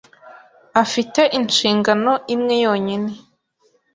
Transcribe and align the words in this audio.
afite 0.83 1.21
inshingano 1.37 2.11
imwe 2.33 2.55
yonyine 2.65 3.11